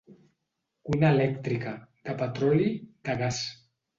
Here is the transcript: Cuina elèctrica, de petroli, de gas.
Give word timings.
Cuina 0.89 1.11
elèctrica, 1.15 1.75
de 2.09 2.17
petroli, 2.21 2.73
de 3.09 3.19
gas. 3.23 3.45